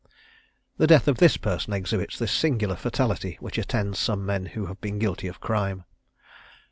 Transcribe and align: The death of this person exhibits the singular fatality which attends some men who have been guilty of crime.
The 0.79 0.87
death 0.87 1.07
of 1.07 1.17
this 1.17 1.37
person 1.37 1.73
exhibits 1.73 2.17
the 2.17 2.25
singular 2.27 2.75
fatality 2.75 3.37
which 3.39 3.59
attends 3.59 3.99
some 3.99 4.25
men 4.25 4.47
who 4.57 4.65
have 4.65 4.81
been 4.81 4.97
guilty 4.97 5.27
of 5.27 5.39
crime. 5.39 5.83